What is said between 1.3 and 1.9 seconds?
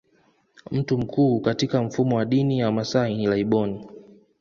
katika